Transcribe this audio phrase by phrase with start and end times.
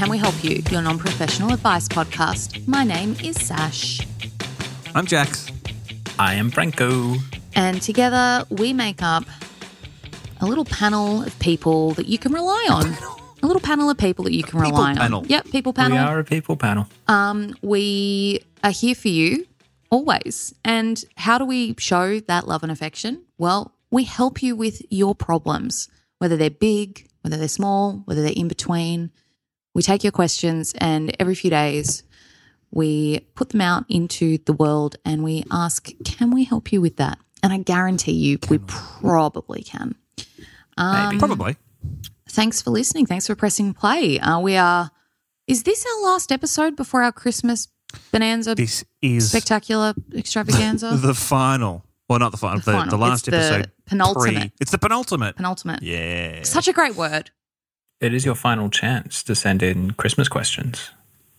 [0.00, 2.66] Can We Help You, your non professional advice podcast.
[2.66, 4.00] My name is Sash,
[4.94, 5.52] I'm Jax.
[6.18, 7.16] I am Franco.
[7.54, 9.24] and together we make up
[10.40, 12.86] a little panel of people that you can rely on.
[13.42, 15.20] A little panel of people that you can People rely panel.
[15.20, 15.28] on.
[15.28, 15.98] Yep, people panel.
[15.98, 16.86] We are a people panel.
[17.06, 19.46] Um, we are here for you
[19.90, 20.54] always.
[20.64, 23.26] And how do we show that love and affection?
[23.36, 28.32] Well, we help you with your problems, whether they're big, whether they're small, whether they're
[28.34, 29.10] in between.
[29.74, 32.02] We take your questions and every few days
[32.72, 36.96] we put them out into the world and we ask, can we help you with
[36.96, 37.18] that?
[37.42, 39.94] And I guarantee you, we probably can.
[40.76, 41.56] Um, Probably.
[42.28, 43.06] Thanks for listening.
[43.06, 44.18] Thanks for pressing play.
[44.20, 44.90] Uh, we are.
[45.46, 47.68] Is this our last episode before our Christmas
[48.12, 50.90] bonanza This is spectacular extravaganza?
[51.02, 51.84] the final.
[52.08, 52.58] Well, not the final.
[52.58, 52.90] The, final.
[52.90, 53.72] the last It's the episode.
[53.86, 54.34] penultimate.
[54.34, 55.36] pre- it's the penultimate.
[55.36, 55.82] Penultimate.
[55.82, 56.42] yeah.
[56.44, 57.30] Such a great word.
[58.00, 60.90] It is your final chance to send in Christmas questions.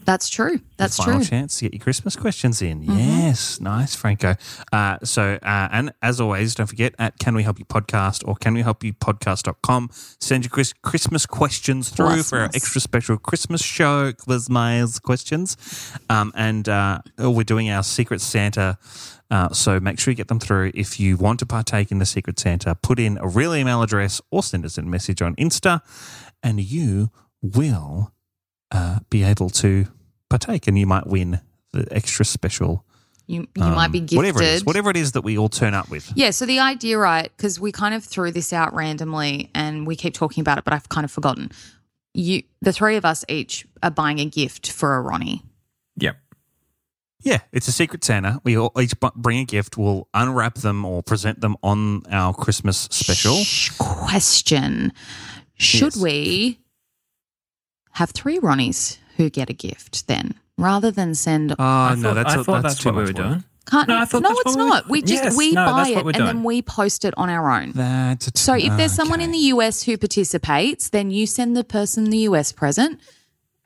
[0.03, 0.59] That's true.
[0.77, 1.25] That's final true.
[1.25, 2.81] chance to get your Christmas questions in.
[2.81, 2.97] Mm-hmm.
[2.97, 4.35] Yes, nice, Franco.
[4.71, 8.35] Uh, so, uh, and as always, don't forget at Can We Help You Podcast or
[8.35, 9.89] Can We Help You Podcast.com.
[10.19, 15.57] Send your Chris- Christmas questions through for our extra special Christmas show, Christmas questions.
[16.09, 18.77] Um, and uh, we're doing our Secret Santa.
[19.29, 20.71] Uh, so make sure you get them through.
[20.73, 24.19] If you want to partake in the Secret Santa, put in a real email address
[24.29, 25.81] or send us a message on Insta,
[26.43, 28.13] and you will
[28.71, 29.87] uh, be able to
[30.29, 31.41] partake, and you might win
[31.71, 32.85] the extra special.
[33.27, 34.17] You, you um, might be gifted.
[34.17, 36.11] whatever it is, whatever it is that we all turn up with.
[36.15, 39.95] Yeah, so the idea, right, because we kind of threw this out randomly and we
[39.95, 41.51] keep talking about it, but I've kind of forgotten.
[42.13, 45.43] You, the three of us each are buying a gift for a Ronnie.
[45.97, 46.17] Yep.
[47.23, 48.41] Yeah, it's a Secret Santa.
[48.43, 49.77] We all each bring a gift.
[49.77, 53.35] We'll unwrap them or present them on our Christmas special.
[53.35, 54.91] Shh, question.
[55.61, 55.97] Should Yes.
[56.03, 56.59] we
[57.91, 61.51] have three Ronnies who get a gift then, rather than send?
[61.53, 63.29] Oh I no, that's I a- thought that's, that's, what we much were work.
[63.31, 63.43] doing.
[63.67, 64.85] Can't, No, I thought that's it's what we not.
[64.85, 67.29] were- We just Yes, we no, buy it we're and then we post it on
[67.29, 67.73] our own.
[67.75, 68.87] That's a So if there's okay.
[68.87, 72.99] someone in the US who participates, then you send the person the US present,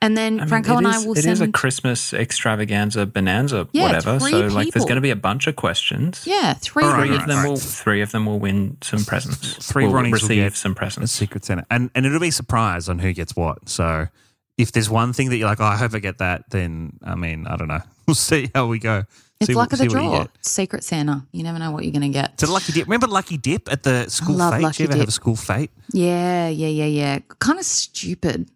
[0.01, 1.33] and then I mean, Franco it and I is- will It send.
[1.33, 4.20] is a Christmas extravaganza bonanza, Yeah, whatever.
[4.20, 6.23] three So like, there's going to be a bunch of questions.
[6.25, 6.84] yeah, three.
[6.84, 7.22] Three Ronnies.
[7.22, 7.49] of them right.
[7.49, 7.58] will.
[7.58, 9.66] Three of them will win some presents.
[9.66, 11.11] Three will Ronnies will receive get some a presents.
[11.11, 13.70] Secret Santa, and and it'll be a surprise on who gets what.
[13.70, 14.08] So
[14.58, 17.16] if there's one thing that you're like, oh, I hope I get that, then I
[17.16, 17.81] mean, I don't know.
[18.08, 19.05] We'll see how we go.
[19.41, 20.28] It's see, luck of the see what you draw.
[20.41, 21.25] Secret Santa.
[21.31, 22.34] You never know what you're going to get.
[22.34, 22.85] It's a lucky dip.
[22.85, 24.61] Remember Lucky Dip at the school love fete?
[24.61, 25.09] Lucky Did you ever have Dip.
[25.09, 25.72] a school fete?
[25.91, 27.20] Yeah, yeah, yeah, yeah.
[27.40, 28.47] Kind of stupid.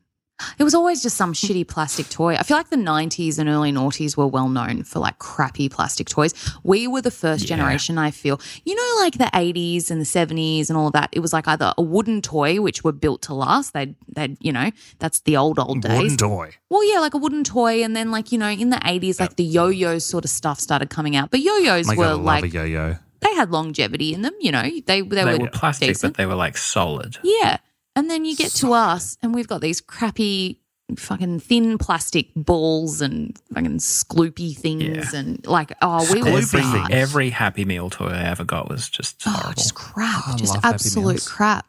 [0.57, 2.35] It was always just some shitty plastic toy.
[2.35, 6.07] I feel like the 90s and early noughties were well known for like crappy plastic
[6.09, 6.33] toys.
[6.63, 7.57] We were the first Yeah.
[7.57, 8.39] generation, I feel.
[8.65, 11.09] You know, like the 80s and the 70s and all of that.
[11.11, 13.73] It was like either a wooden toy, which were built to last.
[13.73, 15.97] They'd, they'd you know, that's the old, old days.
[16.01, 16.51] Wooden toy.
[16.69, 17.83] Well, yeah, like a wooden toy.
[17.83, 20.59] And then, like, you know, in the 80s, like the yo yo sort of stuff
[20.59, 21.31] started coming out.
[21.31, 22.95] But yo yos My were God, I love like, a yo-yo.
[23.21, 26.13] they had longevity in them, you know, they, they, They, were, were plastic, decent.
[26.13, 27.17] but they were like solid.
[27.23, 27.57] Yeah.
[27.99, 30.61] And then you get to us and we've got these crappy
[30.97, 35.19] fucking thin plastic balls and fucking skloopy things Yeah.
[35.19, 36.91] and like oh we were Skloopy Every, sad.
[36.91, 39.53] every Happy Meal toy I ever got was just oh horrible.
[39.53, 41.27] just crap I just love Happy absolute Meals.
[41.27, 41.65] crap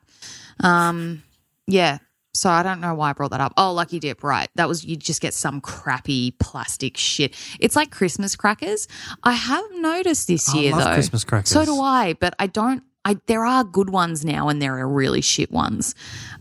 [0.60, 1.22] um
[1.66, 1.98] yeah
[2.32, 3.52] so I don't know why I brought that up.
[3.56, 4.48] Oh, Lucky Dip, right.
[4.54, 7.34] That was you just get some crappy plastic shit.
[7.58, 8.86] It's like Christmas crackers.
[9.24, 10.94] I have noticed this I year love though.
[10.94, 11.50] Christmas crackers.
[11.50, 14.88] So do I, but I don't I there are good ones now and there are
[14.88, 15.94] really shit ones.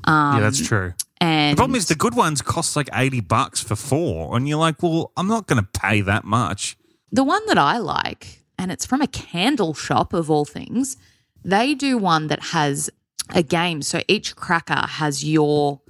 [0.04, 0.94] Um yeah, that's true.
[1.22, 4.36] and The problem is the good ones cost like 80 bucks for four.
[4.36, 6.78] And you're like, well, I'm not going to pay that much.
[7.12, 10.98] The one that I like, and it's from a candle shop of all things,
[11.44, 12.90] they do one that has
[13.34, 13.82] a game.
[13.82, 15.82] So each cracker has your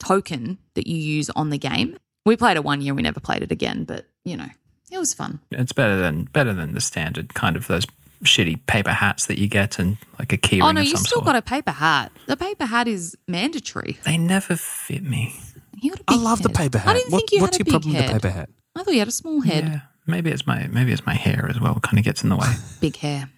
[0.00, 1.96] token that you use on the game.
[2.26, 4.48] We played it one year, we never played it again, but you know,
[4.90, 5.40] it was fun.
[5.50, 7.86] It's better than better than the standard kind of those
[8.24, 11.24] shitty paper hats that you get and like a keyring oh no, you still sort.
[11.24, 12.12] got a paper hat.
[12.26, 13.98] The paper hat is mandatory.
[14.04, 15.34] they never fit me.
[15.82, 16.88] You got a I big I love the paper hat.
[16.90, 18.12] I didn't What- think you what's had a your big problem head.
[18.12, 18.50] with the paper hat?
[18.76, 21.46] I thought you had a small head, Yeah, maybe it's my maybe it's my hair
[21.50, 21.78] as well.
[21.80, 22.48] Kind of gets in the way.
[22.80, 23.30] big hair.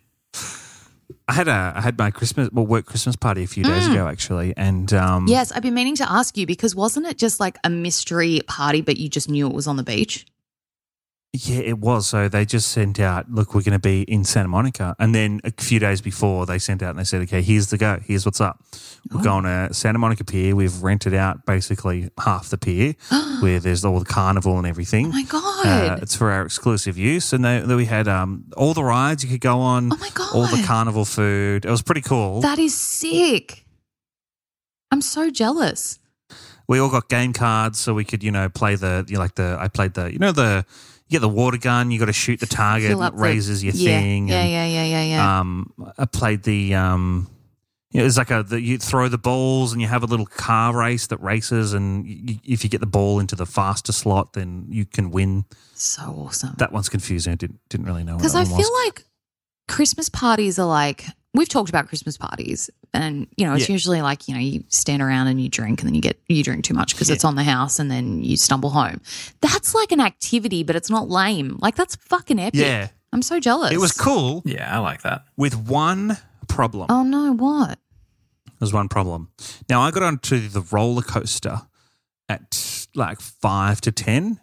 [1.29, 3.93] I had a I had my Christmas well work Christmas party a few days Mm.
[3.93, 7.38] ago actually, and um, Yes, I've been meaning to ask you because wasn't it just
[7.40, 10.26] like a mystery party, but you just knew it was on the beach?
[11.34, 12.06] Yeah, it was.
[12.06, 15.40] So they just sent out, look, we're going to be in Santa Monica, and then
[15.44, 18.26] a few days before they sent out and they said, okay, here's the go, here's
[18.26, 18.62] what's up.
[19.11, 19.25] We're Oh.
[19.25, 20.55] going to Santa Monica Pier.
[20.55, 22.94] We've rented out basically half the pier,
[23.40, 25.06] where there's all the carnival and everything.
[25.06, 25.67] Oh my god!
[25.67, 29.25] Uh, it's for our exclusive use, and they, then we had um, all the rides
[29.25, 29.93] you could go on.
[29.93, 30.34] Oh my God.
[30.34, 31.64] All the carnival food.
[31.64, 32.40] It was pretty cool.
[32.43, 33.64] That is sick.
[34.90, 35.99] I'm so jealous.
[36.69, 39.34] we all got game cards, so we could you know play the you know, like
[39.34, 40.64] the I played the you know the
[41.12, 41.91] you get the water gun.
[41.91, 42.88] You got to shoot the target.
[42.88, 44.29] Fill and up it the- raises your yeah, thing.
[44.29, 45.41] Yeah, and, yeah, yeah, yeah, yeah.
[45.41, 47.29] Um, I played the um.
[47.91, 50.25] You know, it's like a the, you throw the balls and you have a little
[50.25, 54.32] car race that races, and you, if you get the ball into the faster slot,
[54.32, 55.44] then you can win.
[55.75, 56.55] so awesome.
[56.56, 57.35] That one's confusing.
[57.35, 58.85] I didn't didn't really know Because I feel was.
[58.87, 59.05] like
[59.69, 63.73] Christmas parties are like we've talked about Christmas parties, and you know it's Yeah.
[63.75, 66.43] usually like you know you stand around and you drink, and then you get you
[66.43, 69.00] drink too much because it's on the house, and then you stumble home.
[69.40, 71.58] That's like an activity, but it's not lame.
[71.61, 72.61] Like that's fucking epic.
[72.61, 72.88] Yeah.
[73.14, 73.73] I'm so jealous.
[73.73, 75.25] it was cool Yeah, I like that.
[75.37, 76.17] with one
[76.49, 76.87] problem.
[76.88, 77.79] Oh no, what?
[78.58, 79.29] There's one problem.
[79.69, 81.62] Now I got onto the roller coaster
[82.29, 84.40] at like five to ten,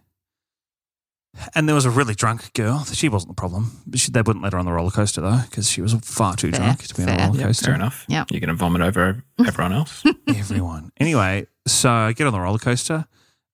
[1.56, 2.84] and there was a really drunk girl.
[2.86, 3.72] She wasn't the problem.
[3.96, 6.52] She, they wouldn't let her on the roller coaster though because she was far too
[6.52, 7.66] Fair, drunk to be on a roller Yeah, coaster.
[7.66, 8.06] fair enough.
[8.08, 8.26] Yeah.
[8.30, 10.04] You're going to vomit over everyone else.
[10.28, 10.92] Everyone.
[10.98, 13.06] Anyway, so I get on the roller coaster.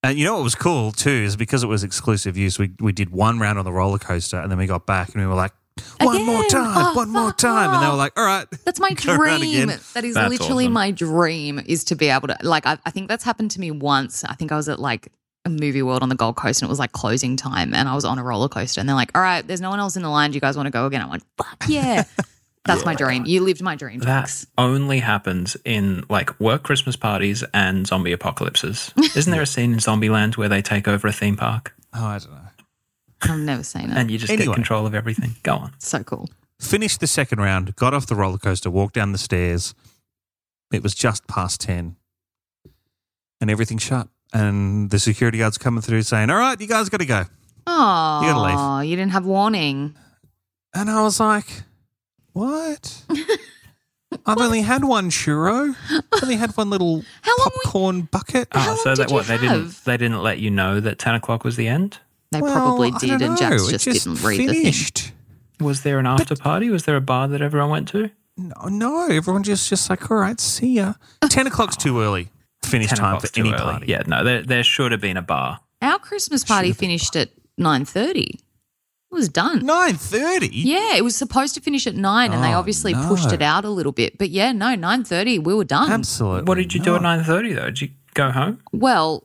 [0.03, 2.91] And you know what was cool too is because it was exclusive use, we, we
[2.91, 5.33] did one round on the roller coaster and then we got back and we were
[5.35, 5.51] like,
[5.99, 7.73] one more time, Oh, one more fuck time.
[7.73, 8.45] And they were like, all right.
[8.63, 9.67] That's my dream.
[9.93, 10.73] That is That's literally awesome.
[10.73, 13.71] my dream is to be able to like I, I think that's happened to me
[13.71, 14.23] once.
[14.23, 15.11] I think I was at like
[15.45, 17.95] a movie world on the Gold Coast and it was like closing time and I
[17.95, 20.01] was on a roller coaster and they're like, All right, there's no one else in
[20.03, 20.31] the line.
[20.31, 21.01] Do you guys want to go again?
[21.01, 22.03] I'm like, fuck yeah.
[22.65, 23.25] That's my dream.
[23.27, 24.47] You lived my dream, That Jax.
[24.57, 28.91] only happens in like work Christmas parties and zombie apocalypses.
[29.15, 32.17] Isn't there a scene in Zombieland where they take over a theme park Oh, I
[32.17, 32.39] don't know.
[33.21, 33.97] I've never seen it.
[33.97, 34.47] and you just Anyway.
[34.47, 35.35] get control of everything?
[35.43, 35.73] Go on.
[35.79, 36.27] so cool.
[36.59, 39.75] Finished the second round, got off the roller coaster, walked down the stairs.
[40.73, 41.95] It was just past 10
[43.41, 44.07] and everything shut.
[44.35, 47.23] And the security guards coming through saying, All right, you guys got to go.
[47.67, 48.89] Oh, You gotta leave.
[48.89, 49.95] you didn't have warning.
[50.73, 51.47] And I was like,
[52.33, 53.03] What?
[54.25, 55.75] I've only had one churro.
[55.89, 58.47] I've only had one little How long we- popcorn bucket.
[58.51, 60.79] How Oh, long so did that you what they didn't they didn't let you know
[60.79, 61.99] that ten o'clock was the end?
[62.31, 63.69] They Well, probably I did, don't and Jax know.
[63.69, 64.55] It just, didn't read the thing.
[64.63, 65.11] finished.
[65.59, 66.69] Was there an after party?
[66.69, 68.09] Was there a bar that everyone went to?
[68.37, 70.93] No, no, everyone just just like, all right, see ya.
[71.29, 72.29] Ten o'clock's too early.
[72.79, 73.57] Finish time for any early.
[73.61, 73.85] party.
[73.87, 75.59] Yeah, no, there there should have been a bar.
[75.81, 78.39] Our Christmas party finished at nine thirty.
[79.11, 79.65] It was done.
[79.65, 80.49] Nine thirty.
[80.51, 83.07] Yeah, it was supposed to finish at nine, and they Oh, obviously no.
[83.07, 84.17] pushed it out a little bit.
[84.17, 85.91] But yeah, no, nine thirty, we were done.
[85.91, 86.43] absolutely.
[86.43, 87.15] What did you do at not.
[87.17, 87.65] nine thirty though?
[87.65, 88.61] Did you go home?
[88.73, 89.23] Well,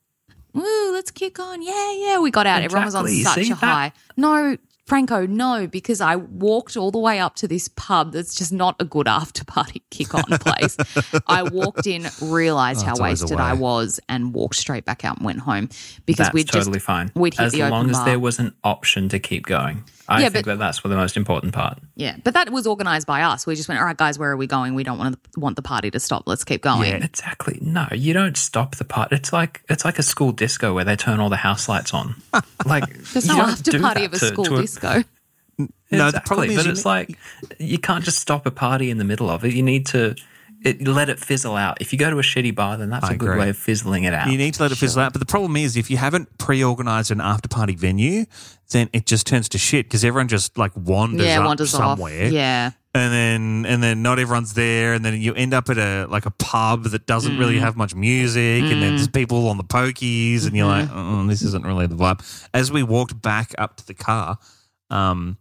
[0.52, 1.62] woo, let's kick on.
[1.62, 2.62] Yeah, yeah, we got out.
[2.62, 3.44] Everyone was on Exactly.
[3.44, 3.66] such See a that?
[3.66, 3.92] high.
[4.16, 4.56] No,
[4.90, 8.76] Franco, no, because I walked all the way up to this pub that's just not
[8.78, 10.76] a good after party kick on place.
[11.26, 14.84] I walked in, realized Oh, how it's always a wasted I was, and walked straight
[14.84, 15.68] back out and went home
[16.06, 17.10] because That's we'd totally just fine.
[17.14, 18.04] we'd hit as the long as bar.
[18.04, 19.84] there was an option to keep going.
[20.10, 21.78] I Yeah, think but- that that's the most important part.
[21.94, 23.46] Yeah, but that was organized by us.
[23.46, 24.74] We just went, all right, guys, where are we going?
[24.74, 26.24] We don't want to want the party to stop.
[26.26, 26.90] Let's keep going.
[26.90, 27.04] Yeah.
[27.04, 27.58] Exactly.
[27.62, 29.16] No, you don't stop the party.
[29.16, 32.16] It's like it's like a school disco where they turn all the house lights on.
[32.66, 35.02] Like There's you no after party of a to- school to a- disco.
[35.58, 35.66] No,
[36.04, 37.18] the exactly, problem but you it's ne- like
[37.58, 39.52] you can't just stop a party in the middle of it.
[39.52, 40.14] You need to
[40.64, 41.78] it, let it fizzle out.
[41.80, 43.40] If you go to a shitty bar, then that's I a good agree.
[43.40, 44.30] way of fizzling it out.
[44.30, 45.12] You need to let it fizzle out.
[45.12, 48.26] But the problem is, if you haven't pre-organized an after-party venue,
[48.70, 52.26] then it just turns to shit because everyone just like wanders yeah, up wanders somewhere.
[52.26, 52.32] off.
[52.32, 52.70] Yeah.
[52.94, 56.26] and then and then not everyone's there, and then you end up at a like
[56.26, 57.60] a pub that doesn't really Mm.
[57.60, 61.20] have much music, and then there's people on the pokies, and you're like, Mm-hmm.
[61.20, 62.20] oh, this isn't really the vibe.
[62.52, 64.38] As we walked back up to the car,
[64.90, 65.38] um,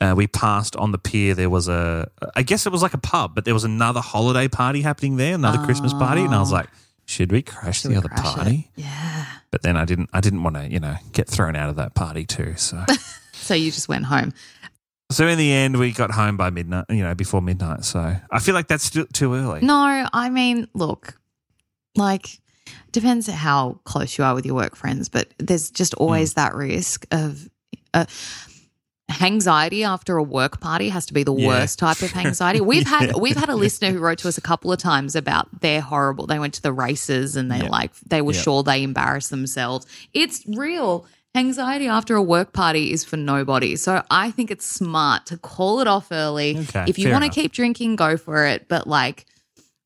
[0.00, 1.34] uh, we passed on the pier.
[1.34, 4.48] There was a, I guess it was like a pub, but there was another holiday
[4.48, 6.68] party happening there, another Christmas party, and I was like,
[7.06, 8.36] should we crash the we other crash it?
[8.36, 8.70] party?
[8.76, 9.26] Yeah.
[9.50, 10.10] But then I didn't.
[10.12, 12.54] I didn't want to, you know, get thrown out of that party too.
[12.56, 12.84] So.
[13.40, 14.32] So you just went home.
[15.10, 17.84] So in the end, we got home by midnight, you know, before midnight.
[17.84, 19.60] So I feel like that's still too early.
[19.62, 21.18] No, I mean, look,
[21.96, 22.38] like,
[22.92, 27.06] depends how close you are with your work friends, but there's just always that risk
[27.10, 27.48] of.
[27.92, 28.04] Uh,
[29.20, 31.46] Anxiety after a work party has to be the Yeah.
[31.48, 32.60] worst type of anxiety.
[32.72, 35.60] We've had we've had a listener who wrote to us a couple of times about
[35.60, 36.26] their horrible.
[36.26, 37.68] They went to the races and they Yeah.
[37.70, 38.40] like they were Yeah.
[38.42, 39.86] sure they embarrassed themselves.
[40.14, 41.06] It's real.
[41.34, 43.76] Anxiety after a work party is for nobody.
[43.76, 46.58] So I think it's smart to call it off early.
[46.58, 48.66] Okay, if you want to keep drinking, go for it.
[48.68, 49.26] But like,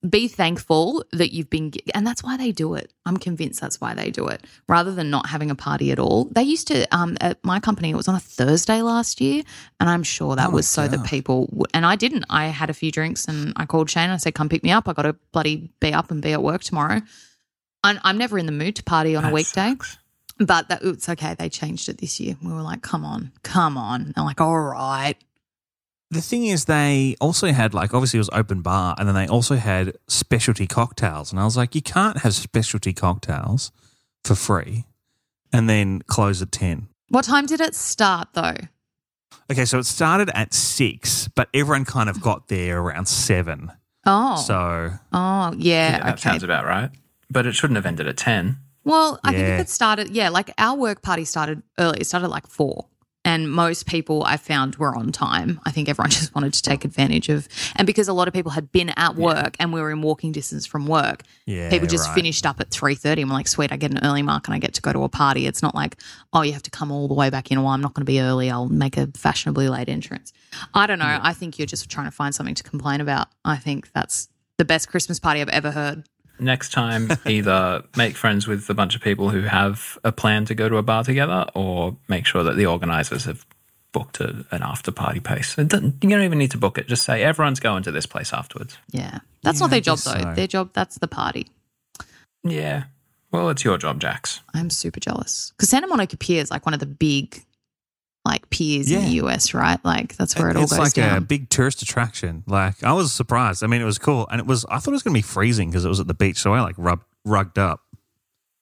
[0.08, 2.92] be thankful that you've been, and that's why they do it.
[3.06, 6.26] I'm convinced that's why they do it, rather than not having a party at all.
[6.26, 9.42] They used to, um, at my company, it was on a Thursday last year,
[9.80, 12.24] and I'm sure that Oh was so that people, w- and I didn't.
[12.28, 14.04] I had a few drinks, and I called Shane.
[14.04, 14.88] And I said, "Come pick me up.
[14.88, 17.00] I got to bloody be up and be at work tomorrow."
[17.82, 19.70] I'm, I'm never in the mood to party on a weekday.
[19.70, 19.98] sucks.
[20.38, 21.34] But that, it's okay.
[21.34, 22.36] They changed it this year.
[22.42, 24.12] We were like, come on, come on.
[24.16, 25.16] They're like, all right.
[26.14, 29.26] The thing is, they also had like obviously it was open bar, and then they
[29.26, 33.72] also had specialty cocktails, and I was like, you can't have specialty cocktails
[34.22, 34.84] for free,
[35.52, 36.86] and then close at ten.
[37.08, 38.54] What time did it start though?
[39.50, 43.72] Okay, so it started at six, but everyone kind of got there around seven.
[44.06, 46.20] Oh, So oh yeah, Yeah, that okay.
[46.30, 46.90] sounds about right.
[47.28, 48.58] But it shouldn't have ended at ten.
[48.84, 52.02] Well, I think if it started, yeah, like our work party started early.
[52.02, 52.86] It started at like four.
[53.24, 55.60] And most people I found were on time.
[55.64, 58.52] I think everyone just wanted to take advantage of, and because a lot of people
[58.52, 62.08] had been at work and we were in walking distance from work, yeah, people just
[62.08, 62.14] right.
[62.14, 63.22] finished up at three thirty.
[63.22, 65.08] I'm like, sweet, I get an early mark and I get to go to a
[65.08, 65.46] party.
[65.46, 65.96] It's not like,
[66.32, 67.62] oh, you have to come all the way back in.
[67.62, 68.50] Well, I'm not going to be early.
[68.50, 70.32] I'll make a fashionably late entrance.
[70.74, 71.18] I don't know.
[71.22, 73.28] I think you're just trying to find something to complain about.
[73.44, 74.28] I think that's
[74.58, 76.04] the best Christmas party I've ever heard.
[76.38, 80.54] Next time, either make friends with a bunch of people who have a plan to
[80.54, 83.46] go to a bar together, or make sure that the organisers have
[83.92, 85.56] booked a, an after party pace.
[85.56, 86.88] You don't even need to book it.
[86.88, 88.76] Just say everyone's going to this place afterwards.
[88.90, 90.18] Yeah, that's Yeah, not their job though.
[90.20, 90.32] so.
[90.34, 91.48] Their job that's the party.
[92.42, 92.84] Yeah.
[93.30, 94.40] Well, it's your job, Jax.
[94.54, 97.44] I'm super jealous because Santa Monica Pier is like one of the big
[98.24, 99.78] like piers in the US, right?
[99.84, 100.72] Like that's where it all goes.
[100.72, 101.18] it's like down.
[101.18, 102.42] a big tourist attraction.
[102.46, 103.62] Like I was surprised.
[103.62, 104.64] I mean, it was cool, and it was.
[104.66, 106.54] I thought it was going to be freezing because it was at the beach, so
[106.54, 107.80] I like rubbed rugged up.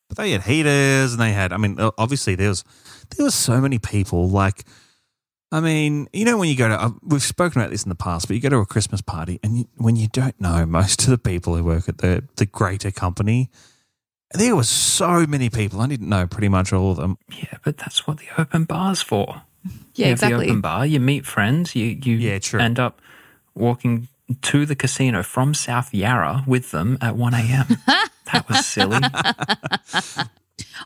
[0.09, 1.53] But they had heaters, and they had.
[1.53, 2.65] I mean, obviously there was
[3.17, 4.29] there was so many people.
[4.29, 4.65] Like,
[5.53, 7.95] I mean, you know, when you go to, uh, we've spoken about this in the
[7.95, 11.05] past, but you go to a Christmas party, and you, when you don't know most
[11.05, 13.49] of the people who work at the the greater company.
[14.35, 15.83] There was so many people.
[15.83, 17.19] I didn't know pretty much all of them.
[17.31, 19.43] Yeah, but that's what the open bar's for.
[19.95, 20.47] yeah, you have exactly.
[20.47, 22.61] the open bar, you meet friends, you, you Yeah, true.
[22.61, 23.01] end up
[23.55, 24.09] walking
[24.41, 27.67] to the casino from South Yarra with them at 1 a.m.
[28.33, 28.99] that was silly.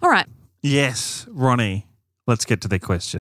[0.02, 0.26] All right.
[0.62, 1.86] Yes, Ronnie.
[2.26, 3.20] Let's get to the question.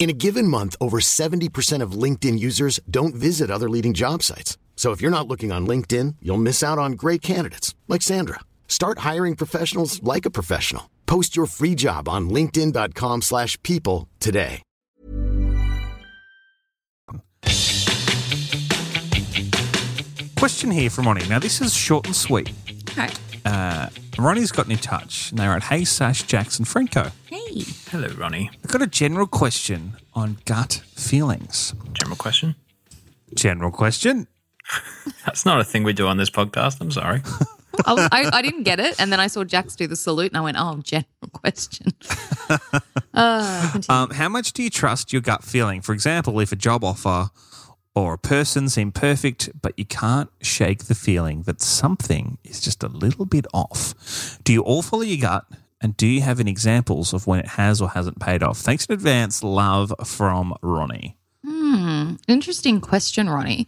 [0.00, 4.56] In a given month, over 70% of LinkedIn users don't visit other leading job sites.
[4.74, 8.40] So if you're not looking on LinkedIn, you'll miss out on great candidates like Sandra.
[8.66, 10.88] Start hiring professionals like a professional.
[11.04, 14.62] Post your free job on linkedin.com/people slash people today.
[20.38, 21.28] Question here from Ronnie.
[21.28, 22.50] Now, this is short and sweet.
[22.88, 23.10] Okay.
[23.44, 27.10] Uh, Ronnie's gotten in touch and they were at Hey Sash Jax and Franco.
[27.26, 27.64] Hey.
[27.90, 28.50] Hello, Ronnie.
[28.64, 31.74] I've got a general question on gut feelings.
[31.92, 32.54] General question.
[33.34, 34.26] General question.
[35.26, 36.80] That's not a thing we do on this podcast.
[36.80, 37.22] I'm sorry.
[37.84, 40.30] I, was- I, I didn't get it, and then I saw Jax do the salute,
[40.30, 41.88] and I went, "Oh, general question."
[43.14, 43.80] uh.
[43.88, 45.80] Um, how much do you trust your gut feeling?
[45.80, 47.30] For example, if a job offer
[47.94, 52.82] or a person seem perfect, but you can't shake the feeling that something is just
[52.82, 54.38] a little bit off.
[54.44, 55.44] Do you all follow your gut?
[55.82, 58.58] And do you have any examples of when it has or hasn't paid off?
[58.58, 59.42] Thanks in advance.
[59.42, 61.16] Love from Ronnie.
[61.44, 63.66] Hmm, interesting question, Ronnie.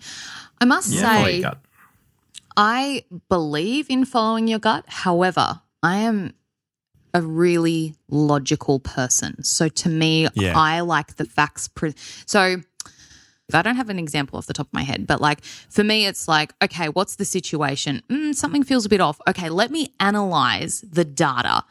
[0.61, 1.45] I must Yeah, say.
[2.57, 4.85] I believe in following your gut.
[4.89, 6.35] However, I am
[7.15, 9.43] a really logical person.
[9.43, 10.53] So to me, Yeah.
[10.59, 11.69] I like the facts.
[11.69, 11.95] Pre-
[12.27, 12.63] so
[13.55, 16.07] I don't have an example off the top of my head, but like for me,
[16.07, 18.03] it's like, okay, what's the situation?
[18.09, 19.21] Mm, something feels a bit off.
[19.29, 21.65] Okay, let me analyze the data.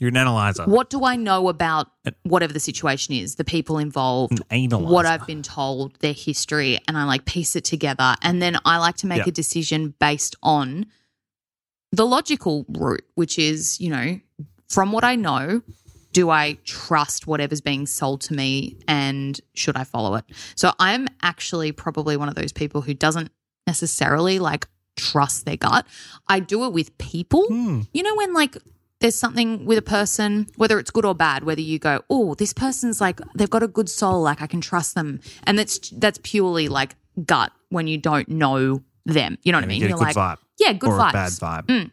[0.00, 0.64] You're an analyzer.
[0.64, 1.88] What do I know about
[2.22, 7.02] whatever the situation is, the people involved, what I've been told, their history, and I
[7.02, 8.14] like piece it together.
[8.22, 9.28] And then I like to make Yeah.
[9.28, 10.86] a decision based on
[11.90, 14.20] the logical route, which is, you know,
[14.68, 15.62] from what I know,
[16.18, 20.24] do I trust whatever's being sold to me and should I follow it?
[20.56, 23.30] So I'm actually probably one of those people who doesn't
[23.68, 25.86] necessarily like trust their gut.
[26.26, 27.46] I do it with people.
[27.46, 27.82] Hmm.
[27.92, 28.56] You know, when like
[28.98, 32.52] there's something with a person, whether it's good or bad, whether you go, oh, this
[32.52, 36.18] person's like they've got a good soul, like I can trust them, and that's that's
[36.24, 36.96] purely like
[37.26, 39.38] gut when you don't know them.
[39.44, 39.82] You know what I mean?
[39.82, 40.38] You're good like, vibe.
[40.58, 41.90] yeah, good or vibes, bad vibe.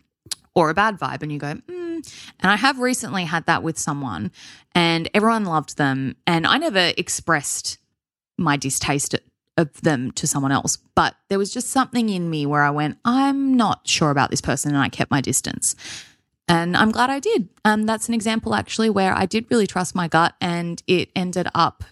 [0.55, 2.13] Or a bad vibe, and you go, mm.
[2.39, 4.31] and I have recently had that with someone,
[4.73, 7.77] and everyone loved them, and I never expressed
[8.37, 9.15] my distaste
[9.57, 12.97] of them to someone else, but there was just something in me where I went,
[13.05, 15.75] I'm not sure about this person, and I kept my distance.
[16.47, 17.49] And I'm glad I did.
[17.63, 21.47] Um, that's an example actually where I did really trust my gut and it ended
[21.55, 21.83] up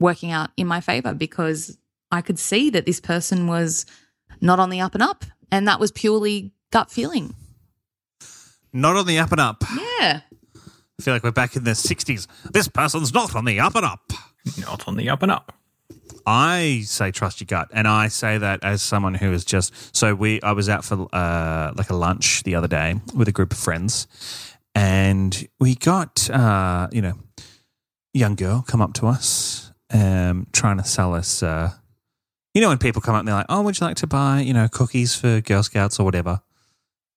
[0.00, 1.76] working out in my favor because
[2.10, 3.84] I could see that this person was
[4.40, 5.24] not on the up and up.
[5.50, 7.34] And that was purely gut feeling.
[8.72, 9.62] Not on the up and up.
[9.76, 10.20] Yeah.
[10.54, 12.26] I feel like we're back in the 60s.
[12.50, 14.12] This person's not on the up and up.
[14.58, 15.52] Not on the up and up.
[16.26, 20.14] I say trust your gut, and I say that as someone who is just so
[20.14, 20.40] we.
[20.42, 23.58] I was out for uh, like a lunch the other day with a group of
[23.58, 24.06] friends,
[24.74, 27.14] and we got uh, you know,
[28.14, 31.42] young girl come up to us, um, trying to sell us.
[31.42, 31.72] Uh,
[32.54, 34.40] you know, when people come up and they're like, "Oh, would you like to buy
[34.40, 36.40] you know cookies for Girl Scouts or whatever?"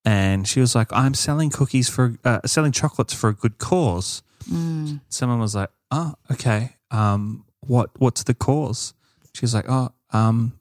[0.05, 4.21] And she was like, "I'm selling cookies for uh, selling chocolates for a good cause."
[4.49, 5.01] Mm.
[5.09, 6.75] someone was like, "Oh, okay.
[6.91, 8.93] Um, what what's the cause?"
[9.33, 10.53] She was like, "Oh, um,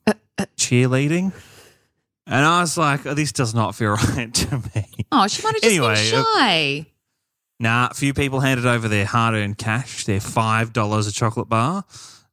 [0.57, 1.31] cheerleading."
[2.27, 5.53] And I was like, oh, "This does not feel right to me." Oh, she might
[5.53, 6.85] have just Anyway, been uh, shy.
[7.59, 11.85] Nah, a few people handed over their hard-earned cash, their five dollars a chocolate bar,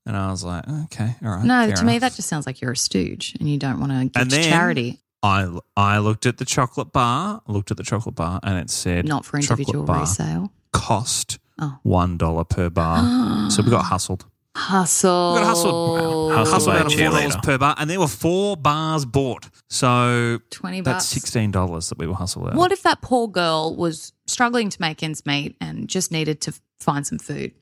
[0.06, 2.72] and I was like, "Okay, all right." no, to me, that just sounds like you're
[2.72, 6.44] a stooge and you don't want to give to charity, I I looked at the
[6.44, 10.52] chocolate bar, looked at the chocolate bar, and it said not for individual bar resale.
[10.72, 11.78] Cost Oh.
[11.82, 14.24] one dollar per bar, so we got hustled.
[14.56, 15.34] Hustle.
[15.34, 16.32] We got hustled.
[16.32, 19.48] Hustled hustled out of four dollars per bar, and there were four bars bought.
[19.70, 22.54] So 20 that's sixteen dollars that we were hustled out.
[22.54, 26.54] What if that poor girl was struggling to make ends meet and just needed to
[26.80, 27.52] find some food?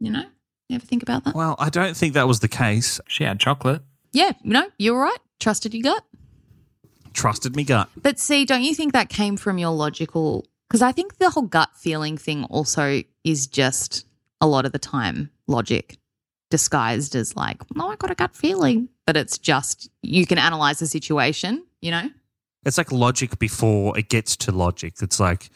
[0.00, 0.24] You know?
[0.68, 1.34] You ever think about that?
[1.34, 3.00] Well, I don't think that was the case.
[3.08, 3.82] She had chocolate.
[4.12, 5.18] Yeah, no, you're right.
[5.40, 6.04] Trusted your gut.
[7.14, 7.88] Trusted me gut.
[7.96, 10.46] But see, don't you think that came from your logical?
[10.68, 14.04] Because I think the whole gut feeling thing also is just
[14.40, 15.98] a lot of the time logic
[16.50, 18.88] disguised as like, oh, I got a gut feeling.
[19.06, 22.10] But it's just, you can analyze the situation, you know?
[22.64, 24.94] It's like logic before it gets to logic.
[25.02, 25.50] It's like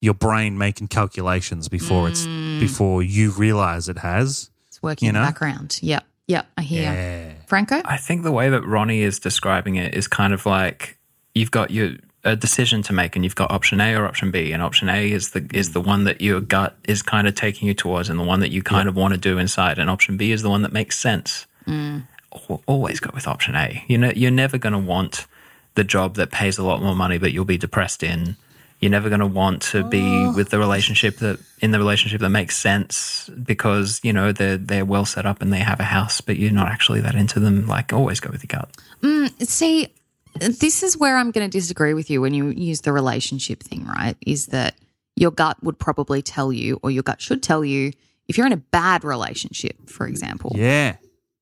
[0.00, 2.60] your brain making calculations before it's Mm.
[2.60, 4.50] before you realize it has.
[4.68, 5.78] It's working You in the background.
[5.82, 6.04] Yep.
[6.28, 6.46] Yep.
[6.56, 6.82] I hear.
[6.82, 7.32] Yeah.
[7.46, 7.82] Franco?
[7.84, 10.98] I think the way that Ronnie is describing it is kind of like
[11.34, 11.92] you've got your
[12.24, 15.10] a decision to make, and you've got option A or option B, and option A
[15.10, 18.18] is the is the one that your gut is kind of taking you towards, and
[18.18, 20.50] the one that you kind of want to do inside, and option B is the
[20.50, 21.46] one that makes sense.
[21.66, 22.04] Mm.
[22.32, 23.84] Al- Always go with option A.
[23.88, 25.26] You know, you're never going to want
[25.74, 28.36] the job that pays a lot more money, but you'll be depressed in.
[28.80, 30.34] You're never going to want to be oh.
[30.34, 34.84] with the relationship that in the relationship that makes sense because you know they're they're
[34.84, 37.66] well set up and they have a house, but you're not actually that into them.
[37.66, 38.70] Like, always go with your gut.
[39.02, 39.92] Mm, see,
[40.40, 43.84] this is where I'm going to disagree with you when you use the relationship thing,
[43.86, 44.16] right?
[44.26, 44.74] Is that
[45.16, 47.92] your gut would probably tell you, or your gut should tell you,
[48.28, 50.96] if you're in a bad relationship, for example, Yeah.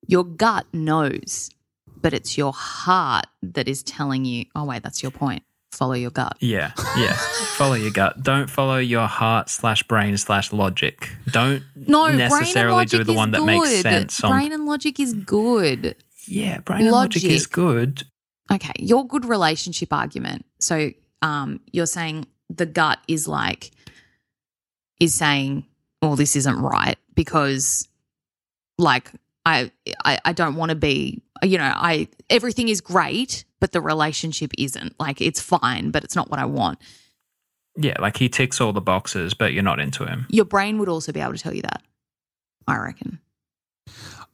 [0.07, 1.49] your gut knows,
[2.01, 5.43] but it's your heart that is telling you, oh, wait, that's your point.
[5.71, 6.37] Follow your gut.
[6.39, 7.13] Yeah, yeah.
[7.57, 8.21] follow your gut.
[8.21, 11.09] Don't follow your heart slash brain slash logic.
[11.31, 14.23] Don't No, necessarily do the one that makes sense.
[14.23, 15.95] On, Brain and logic is good.
[16.27, 18.03] yeah, brain and logic is good.
[18.51, 20.45] Okay, your good relationship argument.
[20.59, 23.71] So, um, you're saying the gut is like
[24.99, 25.65] is saying,
[26.01, 27.87] "Well, this isn't right," because,
[28.77, 29.11] like,
[29.45, 29.71] I
[30.03, 31.21] I, I don't want to be.
[31.41, 34.99] You know, I everything is great, but the relationship isn't.
[34.99, 36.79] Like, it's fine, but it's not what I want.
[37.75, 40.27] Yeah, like he ticks all the boxes, but you're not into him.
[40.29, 41.81] Your brain would also be able to tell you that.
[42.67, 43.19] I reckon.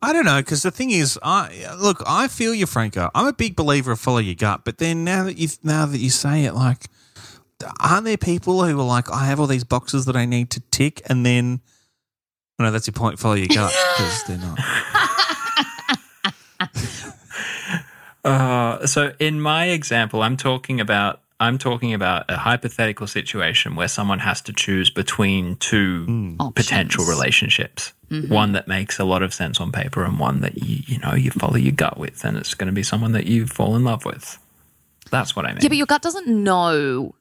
[0.01, 2.01] I don't know because the thing is, I look.
[2.07, 3.09] I feel you, Franco.
[3.13, 5.97] I'm a big believer of follow your gut, but then now that you now that
[5.97, 6.85] you say it, like,
[7.81, 10.62] aren't there people who are like, I have all these boxes that I need to
[10.71, 11.59] tick, and then,
[12.57, 13.19] no, that's your point.
[13.19, 14.59] Follow your gut because they're not.
[18.23, 23.88] Uh, so in my example, I'm talking about I'm talking about a hypothetical situation where
[23.88, 26.56] someone has to choose between two mm.
[26.56, 27.17] potential Options.
[27.17, 27.93] relationships.
[28.10, 28.34] Mm-hmm.
[28.34, 31.13] One that makes a lot of sense on paper, and one that you you know
[31.13, 33.84] you follow your gut with, and it's going to be someone that you fall in
[33.84, 34.38] love with.
[35.12, 35.60] That's what I mean.
[35.62, 37.15] Yeah, but your gut doesn't know.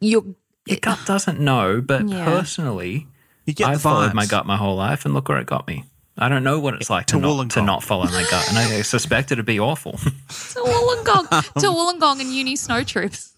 [0.00, 0.24] Your
[0.66, 2.24] your gut doesn't know, but Yeah.
[2.24, 3.06] personally,
[3.64, 4.14] I followed vibes.
[4.14, 5.84] my gut my whole life, and look where it got me.
[6.18, 8.58] I don't know what it's like to, To not, to not follow my gut, and
[8.58, 9.92] I suspect it'd be awful.
[9.92, 9.98] to
[10.60, 13.34] Wollongong, um, to Wollongong and uni snow trips.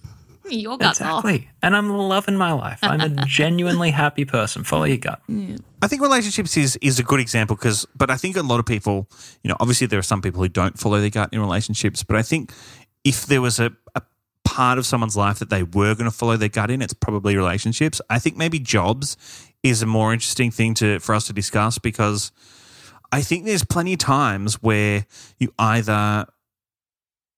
[0.48, 1.24] Your gut's off.
[1.24, 1.48] exactly.
[1.62, 2.80] And I'm loving my life.
[2.82, 4.64] I'm a genuinely happy person.
[4.64, 5.20] Follow your gut.
[5.80, 8.66] I think relationships is is a good example because, but I think a lot of
[8.66, 9.08] people,
[9.44, 12.16] you know, obviously there are some people who don't follow their gut in relationships, but
[12.16, 12.52] I think
[13.04, 14.02] if there was a, a
[14.44, 17.36] part of someone's life that they were going to follow their gut in, it's probably
[17.36, 18.00] relationships.
[18.10, 19.16] I think maybe jobs
[19.62, 22.32] is a more interesting thing to for us to discuss because
[23.12, 25.06] I think there's plenty of times where
[25.38, 26.26] you either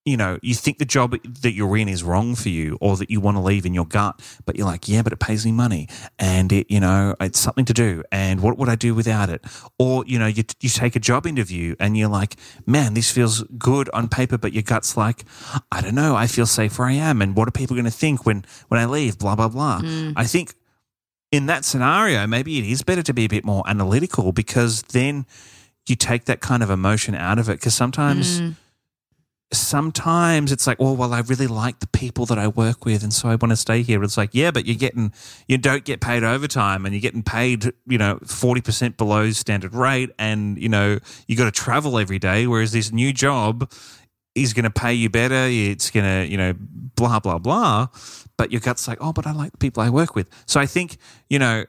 [0.04, 3.08] you know, you think the job that you're in is wrong for you or that
[3.10, 5.52] you want to leave in your gut, but you're like, yeah, but it pays me
[5.52, 8.02] money and it, you know, it's something to do.
[8.10, 9.44] And what would I do without it?
[9.78, 12.34] Or, you know, you, you take a job interview and you're like,
[12.66, 15.24] man, this feels good on paper, but your gut's like,
[15.70, 17.22] I don't know, I feel safe where I am.
[17.22, 19.18] And what are people going to think when, when I leave?
[19.18, 19.82] Blah, blah, blah.
[19.82, 20.14] Mm.
[20.16, 20.54] I think
[21.30, 25.26] in that scenario, maybe it is better to be a bit more analytical because then
[25.88, 27.54] you take that kind of emotion out of it.
[27.54, 28.54] Because sometimes, mm.
[29.52, 33.12] sometimes it's like, oh, well, I really like the people that I work with, and
[33.12, 34.02] so I want to stay here.
[34.02, 35.12] It's like, yeah, but you're getting,
[35.48, 39.74] you don't get paid overtime, and you're getting paid, you know, forty percent below standard
[39.74, 42.46] rate, and you know, you got to travel every day.
[42.46, 43.70] Whereas this new job
[44.34, 45.46] is going to pay you better.
[45.48, 46.54] It's going to, you know,
[46.96, 47.88] blah blah blah.
[48.38, 50.30] But your gut's like, oh, but I like the people I work with.
[50.46, 50.96] So I think,
[51.28, 51.64] you know.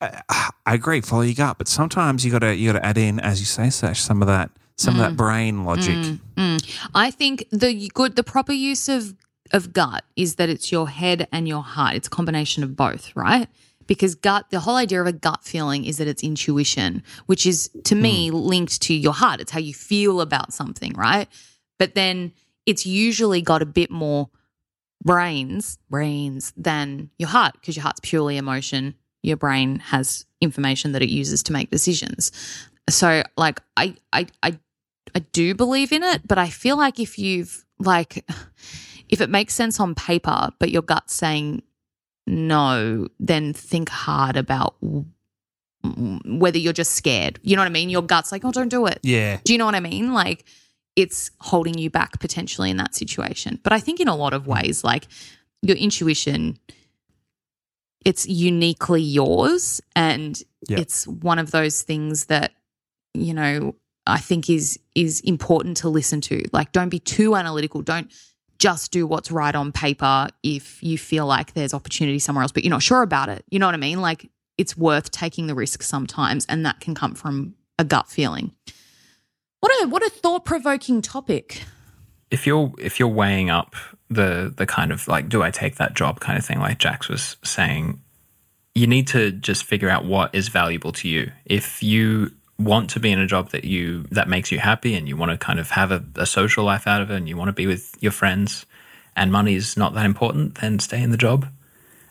[0.00, 3.40] I, I agree, follow your gut, but sometimes you gotta you gotta add in, as
[3.40, 5.16] you say, Sash, some of that some of that mm.
[5.16, 5.94] brain logic.
[5.94, 6.78] Mm, mm.
[6.94, 9.14] I think the good, the proper use of
[9.52, 11.96] of gut is that it's your head and your heart.
[11.96, 13.48] It's a combination of both, right?
[13.86, 17.68] Because gut, the whole idea of a gut feeling is that it's intuition, which is
[17.84, 19.40] to me linked to your heart.
[19.40, 21.28] It's how you feel about something, right?
[21.78, 22.32] But then
[22.66, 24.30] it's usually got a bit more
[25.02, 28.94] brains, brains than your heart because your heart's purely emotion.
[29.22, 32.32] Your brain has information that it uses to make decisions.
[32.88, 34.58] So, like, I, I, I
[35.14, 38.24] I do believe in it, but I feel like if you've like
[39.08, 41.62] if it makes sense on paper, but your gut's saying
[42.26, 44.76] no, then think hard about
[46.24, 47.40] whether you're just scared.
[47.42, 47.90] You know what I mean?
[47.90, 49.38] Your gut's like, "Oh, don't do it." Yeah.
[49.42, 50.12] Do you know what I mean?
[50.12, 50.44] Like
[50.96, 53.58] it's holding you back potentially in that situation.
[53.62, 55.06] But I think in a lot of ways like
[55.62, 56.58] your intuition
[58.04, 60.80] it's uniquely yours and Yeah.
[60.80, 62.52] it's one of those things that
[63.14, 63.74] you know
[64.06, 66.42] i think is is important to listen to.
[66.52, 67.82] Like don't be too analytical.
[67.82, 68.10] Don't
[68.58, 72.62] just do what's right on paper if you feel like there's opportunity somewhere else but
[72.64, 73.44] you're not sure about it.
[73.50, 74.00] You know what i mean?
[74.00, 78.52] Like it's worth taking the risk sometimes and that can come from a gut feeling.
[79.60, 81.62] What a what a thought-provoking topic.
[82.30, 83.74] If you're if you're weighing up
[84.10, 87.08] the the kind of like, do I take that job kind of thing, like Jax
[87.08, 88.00] was saying,
[88.74, 91.30] you need to just figure out what is valuable to you.
[91.44, 95.08] If you want to be in a job that you that makes you happy and
[95.08, 97.36] you want to kind of have a, a social life out of it and you
[97.36, 98.66] want to be with your friends
[99.16, 101.48] and money is not that important, then stay in the job.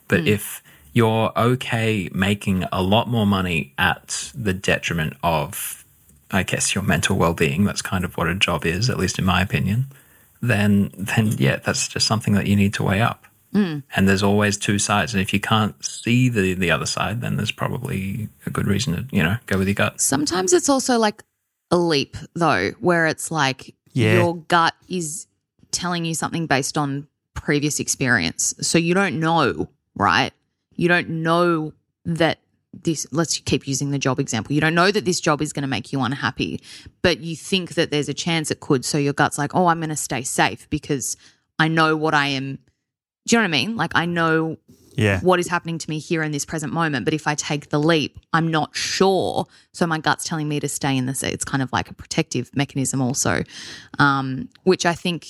[0.08, 0.28] But hmm.
[0.28, 5.84] if you're okay making a lot more money at the detriment of,
[6.30, 9.18] I guess, your mental well being, that's kind of what a job is, at least
[9.18, 9.86] in my opinion,
[10.40, 13.26] then then yeah, that's just something that you need to weigh up.
[13.54, 13.82] Mm.
[13.96, 15.12] And there's always two sides.
[15.12, 18.94] And if you can't see the, the other side, then there's probably a good reason
[18.94, 20.00] to, you know, go with your gut.
[20.00, 21.24] Sometimes it's also like
[21.72, 24.14] a leap, though, where it's like Yeah.
[24.14, 25.26] your gut is
[25.72, 28.54] telling you something based on previous experience.
[28.60, 30.32] So you don't know, right?
[30.76, 31.72] You don't know
[32.04, 32.38] that
[32.72, 34.52] this, let's keep using the job example.
[34.54, 36.60] You don't know that this job is going to make you unhappy,
[37.02, 38.84] but you think that there's a chance it could.
[38.84, 41.16] So your gut's like, oh, I'm going to stay safe because
[41.58, 42.58] I know what I am.
[43.26, 43.76] Do you know what I mean?
[43.76, 44.56] Like, I know
[44.96, 45.20] Yeah.
[45.20, 47.04] what is happening to me here in this present moment.
[47.04, 49.46] But if I take the leap, I'm not sure.
[49.72, 51.22] So my gut's telling me to stay in this.
[51.22, 53.42] It's kind of like a protective mechanism, also,
[53.98, 55.26] um, which I think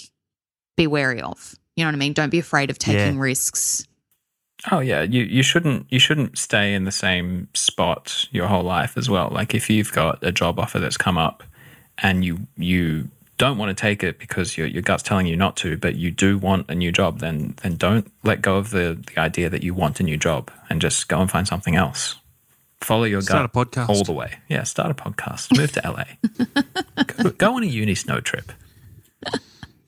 [0.76, 1.55] be wary of.
[1.76, 2.12] You know what I mean?
[2.12, 3.20] Don't be afraid of taking Yeah.
[3.22, 3.87] risks.
[4.70, 8.96] Oh yeah, you you shouldn't you shouldn't stay in the same spot your whole life
[8.96, 9.29] as well.
[9.31, 11.42] Like if you've got a job offer that's come up
[11.99, 15.57] and you you don't want to take it because your your gut's telling you not
[15.59, 19.03] to, but you do want a new job, then then don't let go of the
[19.14, 22.16] the idea that you want a new job and just go and find something else.
[22.83, 23.88] Follow your Start gut a podcast.
[23.88, 24.38] all the way.
[24.49, 25.57] Yeah, start a podcast.
[25.57, 27.05] Move to LA.
[27.07, 28.53] go, go on a uni snow trip.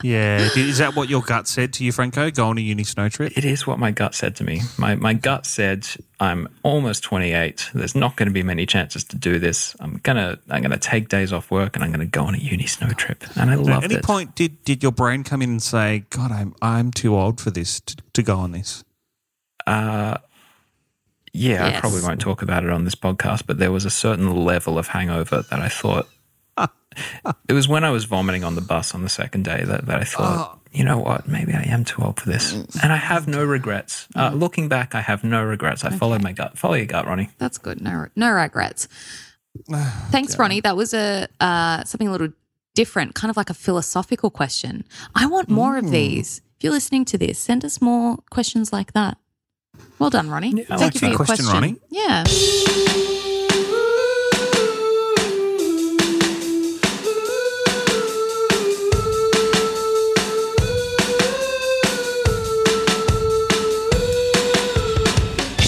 [0.02, 0.48] Yeah.
[0.56, 2.30] Is that what your gut said to you, Franco?
[2.30, 3.36] Go on a uni snow trip?
[3.36, 4.60] It is what my gut said to me.
[4.78, 5.86] My my gut said
[6.20, 7.70] I'm almost 28.
[7.74, 9.74] There's not going to be many chances to do this.
[9.80, 12.66] I'm gonna I'm gonna take days off work and I'm gonna go on a uni
[12.66, 13.24] snow trip.
[13.36, 14.04] And I At loved any it.
[14.04, 17.50] point, did, did your brain come in and say, God, I'm, I'm too old for
[17.50, 18.84] this to, to go on this?
[19.66, 20.18] Uh,
[21.32, 24.34] yeah, I probably won't talk about it on this podcast, but there was a certain
[24.34, 26.08] level of hangover that I thought.
[27.48, 30.00] it was when I was vomiting on the bus on the second day that, that
[30.00, 32.52] I thought, you know what, maybe I am too old for this.
[32.82, 34.08] And I have no regrets.
[34.16, 35.84] Uh, looking back, I have no regrets.
[35.84, 36.58] I followed my gut.
[36.58, 37.30] Follow your gut, Ronnie.
[37.38, 37.80] That's good.
[37.80, 38.88] No, no regrets.
[40.10, 40.60] Thanks, Ronnie.
[40.60, 42.28] That was a uh, something a little
[42.74, 44.84] different, kind of like a philosophical question.
[45.14, 46.40] I want more of these.
[46.56, 49.18] If you're listening to this, send us more questions like that.
[49.98, 50.50] Well done, Ronnie.
[50.50, 51.76] Yeah, Thank like you for that your question, Ronnie.
[51.90, 52.24] Yeah.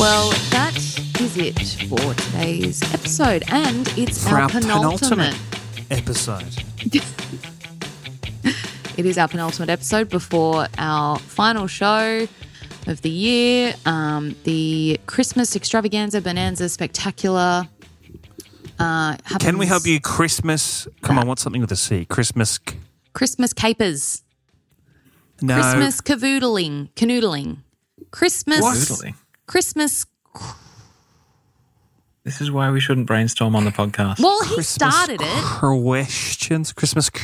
[0.05, 0.77] Well, that
[1.19, 5.35] is it for today's episode, and it's For our, our penultimate.
[5.35, 6.63] penultimate episode.
[8.99, 12.29] It is our penultimate episode before our final show
[12.87, 17.67] of the year, um, the Christmas extravaganza bonanza spectacular.
[18.79, 20.87] Uh, Can we help you Christmas?
[21.01, 22.05] Come on, what's something with a C?
[22.05, 22.61] Christmas.
[22.69, 22.77] c-
[23.15, 24.23] Christmas capers,
[25.41, 25.55] No.
[25.55, 27.57] Christmas cavoodling, canoodling,
[28.11, 29.15] Christmas, Doodling.
[29.47, 30.07] Christmas.
[32.25, 34.19] This is why we shouldn't brainstorm on the podcast.
[34.21, 35.45] Well, he Christmas started it.
[35.45, 36.73] Questions.
[36.73, 37.11] Christmas.
[37.15, 37.21] c-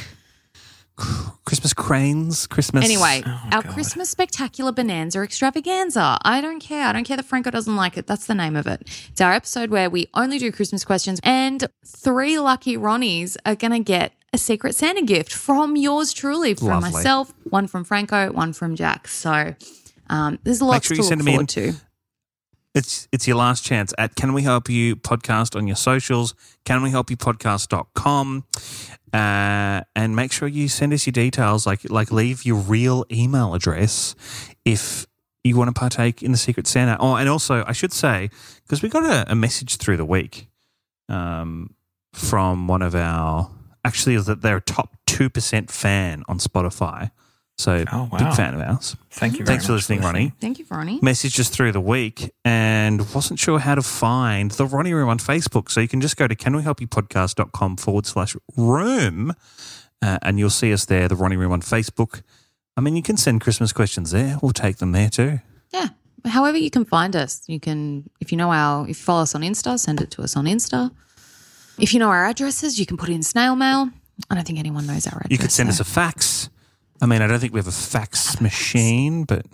[1.00, 1.06] c-
[1.46, 2.46] Christmas cranes.
[2.46, 2.84] Christmas.
[2.84, 3.72] Anyway, Oh, our God.
[3.72, 6.18] Christmas spectacular bonanza extravaganza.
[6.22, 6.86] I don't care.
[6.86, 8.06] I don't care that Franco doesn't like it.
[8.06, 8.82] That's the name of it.
[9.10, 13.72] It's our episode where we only do Christmas questions, and three lucky Ronnies are going
[13.72, 16.90] to get a secret Santa gift from yours truly, from Lovely.
[16.92, 19.08] myself, one from Franco, one from Jack.
[19.08, 19.54] So
[20.10, 21.32] um, there's lots sure to you look send 'em in.
[21.34, 21.72] forward to.
[22.74, 26.82] It's it's your last chance at Can We Help You podcast on your socials, Can
[26.82, 28.44] We Help You podcast.com.
[29.12, 33.54] Uh, and make sure you send us your details, like like leave your real email
[33.54, 34.14] address
[34.64, 35.06] if
[35.42, 36.96] you want to partake in the Secret Santa.
[37.00, 38.30] Oh, and also I should say,
[38.62, 40.46] because we got a, a message through the week
[41.08, 41.74] um,
[42.12, 43.50] from one of our
[43.84, 47.10] actually is that they're a top two percent fan on Spotify.
[47.60, 48.96] So Oh, big fan of ours.
[49.10, 50.98] Thank you very Thanks for much listening, Ronnie Thank you, Ronnie.
[51.02, 55.70] messages through the week and wasn't sure how to find the Ronnie Room on Facebook.
[55.70, 59.34] So you can just go to canwehelpyoupodcast.com forward slash room
[60.02, 62.22] uh, and you'll see us there, the Ronnie Room on Facebook.
[62.76, 64.38] I mean, you can send Christmas questions there.
[64.40, 65.40] We'll take them there too.
[65.70, 65.88] Yeah.
[66.24, 67.42] However, you can find us.
[67.46, 70.22] You can, if you know our, if you follow us on Insta, send it to
[70.22, 70.90] us on Insta.
[71.78, 73.90] If you know our addresses, you can put it in snail mail.
[74.30, 75.30] I don't think anyone knows our address.
[75.30, 76.50] You could send us a fax.
[77.00, 79.46] I mean, I don't think we have a fax machine, but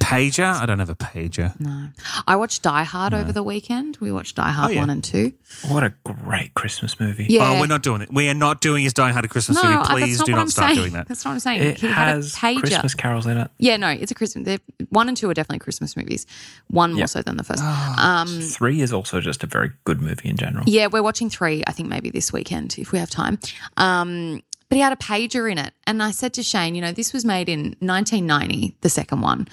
[0.00, 0.54] Pager?
[0.54, 1.58] I don't have a pager.
[1.60, 1.88] No.
[2.26, 3.98] I watched Die Hard over the weekend.
[4.00, 4.80] We watched Die Hard Oh, yeah.
[4.80, 5.32] 1 and 2.
[5.68, 7.26] What a great Christmas movie.
[7.28, 7.50] Yeah.
[7.50, 8.10] Oh, we're not doing it.
[8.10, 9.76] We are not doing his Die Hard a Christmas no, movie.
[9.82, 10.78] I- Please that's not do what not I'm start saying.
[10.80, 11.08] doing that.
[11.08, 11.62] That's not what I'm saying.
[11.62, 12.60] It He had a has pager.
[12.60, 13.50] Christmas carols in it.
[13.58, 14.46] Yeah, no, it's a Christmas.
[14.46, 16.26] they're- One and two are definitely Christmas movies.
[16.68, 17.60] One more so than the first.
[17.62, 20.64] Ah, um, Three is also just a very good movie in general.
[20.66, 21.62] yeah, we're watching three.
[21.66, 23.38] I think maybe this weekend if we have time.
[23.76, 24.40] Um,
[24.72, 27.12] but he had a pager in it, and I said to Shane, you know, this
[27.12, 29.46] was made in 1990, the second one,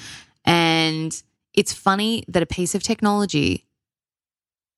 [0.45, 1.21] and
[1.53, 3.65] it's funny that a piece of technology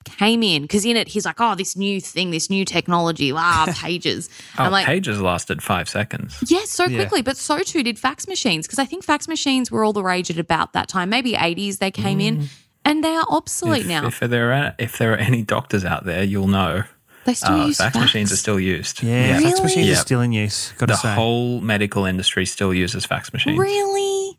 [0.04, 3.72] came in because in it he's like, oh, this new thing, this new technology, ah,
[3.78, 4.32] pages.
[4.58, 6.44] Oh, I'm like, pages lasted five seconds.
[6.48, 6.98] Yes, so Yeah.
[6.98, 10.02] quickly, but so too did fax machines because I think fax machines were all the
[10.02, 11.12] rage at about that time.
[11.12, 12.50] Maybe 80s they came in
[12.84, 14.08] and they are obsolete If, now.
[14.08, 16.82] if there are if there are any doctors out there, you'll know.
[17.26, 19.02] They still Uh, use fax, machines are still used.
[19.04, 19.62] Yeah, fax Really?
[19.64, 19.94] machines Yeah.
[19.94, 20.72] are still in use.
[20.78, 21.14] Got to The say.
[21.16, 23.58] whole medical industry still uses fax machines.
[23.60, 24.38] Really?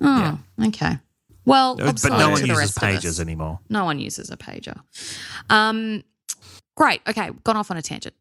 [0.00, 0.98] Oh, okay.
[1.44, 3.58] Well, but no one to uses rest pages anymore.
[3.68, 4.78] No one uses a pager.
[5.48, 6.04] Um,
[6.76, 7.00] great.
[7.08, 8.14] Okay, gone off on a tangent.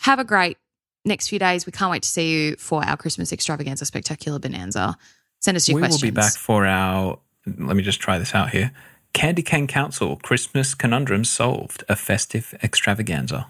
[0.00, 0.58] Have a great
[1.04, 1.64] next few days.
[1.64, 4.96] We can't wait to see you for our Christmas extravaganza, spectacular bonanza.
[5.40, 6.02] Send us your we questions.
[6.02, 7.18] We will be back for our.
[7.46, 8.72] Let me just try this out here.
[9.12, 13.46] Candy Cane Council Christmas Conundrum Solved, a festive extravaganza.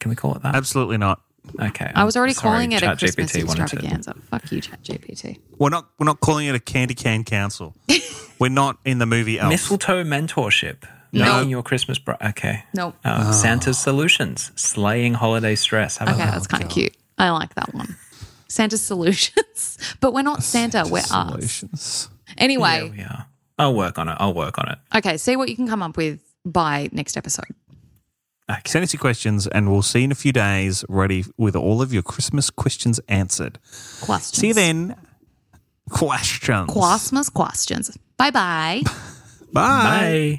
[0.00, 0.54] Can we call it that?
[0.54, 1.20] Absolutely not.
[1.60, 1.90] Okay.
[1.94, 4.14] I was already sorry, calling it a ChatGPT Christmas wanted to- extravaganza.
[4.30, 5.38] Fuck you, ChatGPT.
[5.58, 5.88] We're not.
[5.98, 7.74] We're not calling it a candy cane council.
[8.38, 9.50] we're not in the movie Elf.
[9.50, 10.84] Mistletoe mentorship.
[11.10, 11.36] No.
[11.36, 12.64] Making your Christmas bri Okay.
[12.74, 12.94] Nope.
[13.02, 14.52] Uh, Santa's solutions.
[14.56, 15.96] Slaying holiday stress.
[15.96, 16.32] How about Okay, that?
[16.32, 16.94] that's kind of cute.
[17.16, 17.96] I like that one.
[18.48, 20.84] Santa's solutions, but we're not Santa.
[20.88, 21.08] We're us.
[21.08, 22.08] Solutions.
[22.36, 23.26] Anyway, Yeah, we are.
[23.58, 24.16] I'll work on it.
[24.20, 24.78] I'll work on it.
[24.96, 25.16] okay.
[25.16, 27.54] See what you can come up with by next episode.
[28.50, 28.62] Okay.
[28.66, 31.82] Send us your questions, and we'll see you in a few days, ready with all
[31.82, 33.58] of your Christmas questions answered.
[34.00, 34.40] Questions.
[34.40, 34.96] See you then.
[35.90, 36.70] Questions.
[36.72, 37.96] Christmas questions.
[38.16, 38.82] Bye bye.
[39.52, 40.38] Bye.